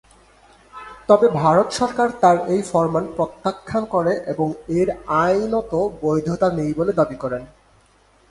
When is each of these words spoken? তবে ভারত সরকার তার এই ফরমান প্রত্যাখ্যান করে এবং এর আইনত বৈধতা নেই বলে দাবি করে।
তবে 1.09 1.27
ভারত 1.33 1.67
সরকার 1.71 2.07
তার 2.21 2.37
এই 2.53 2.61
ফরমান 2.71 3.05
প্রত্যাখ্যান 3.15 3.83
করে 3.85 4.13
এবং 4.27 4.47
এর 4.79 4.87
আইনত 5.23 5.71
বৈধতা 6.01 6.47
নেই 6.57 6.71
বলে 6.79 6.93
দাবি 6.93 7.17
করে। 7.23 7.37